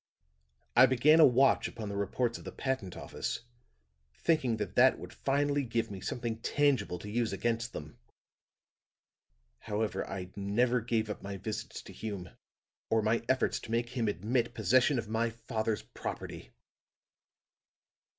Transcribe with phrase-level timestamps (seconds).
[0.75, 3.41] I began a watch upon the reports of the Patent Office,
[4.17, 7.99] thinking that that would finally give me something tangible to use against them.
[9.59, 12.31] However, I never gave up my visits to Hume,
[12.89, 16.49] or my efforts to make him admit possession of my father's property.